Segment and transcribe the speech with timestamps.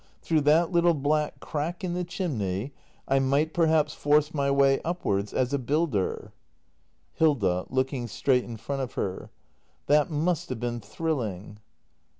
[0.23, 2.73] ]Through that little black crack in the chimney,
[3.07, 6.33] I might, perhaps, force my way upwards— as a builder.
[7.13, 7.65] Hilda.
[7.69, 9.29] [Looking straight in front of her.]
[9.85, 11.59] That must have been thrilling.